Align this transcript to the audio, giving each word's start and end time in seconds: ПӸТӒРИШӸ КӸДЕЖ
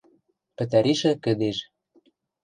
ПӸТӒРИШӸ 0.55 1.11
КӸДЕЖ 1.23 1.57